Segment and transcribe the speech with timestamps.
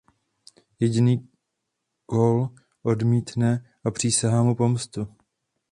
[0.79, 1.29] Jediný
[2.05, 2.49] Kol
[2.83, 5.07] odmítne a přísahá mu pomstu.